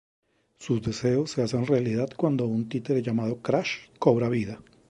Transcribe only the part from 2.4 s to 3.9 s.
un títere llamado Crash